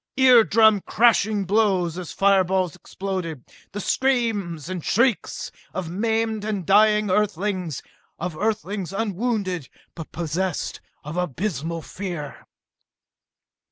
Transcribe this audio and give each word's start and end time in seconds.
Ear 0.17 0.43
drum 0.45 0.81
crashing 0.87 1.45
blows 1.45 1.95
as 1.99 2.11
fireballs 2.11 2.75
exploded. 2.75 3.43
The 3.71 3.79
screams 3.79 4.67
and 4.67 4.83
shrieks 4.83 5.51
of 5.75 5.91
maimed 5.91 6.43
and 6.43 6.65
dying 6.65 7.11
Earthlings 7.11 7.83
of 8.17 8.35
Earthlings 8.35 8.93
unwounded 8.93 9.69
but 9.93 10.11
possessed 10.11 10.81
of 11.03 11.17
abysmal 11.17 11.83
fear.... 11.83 12.47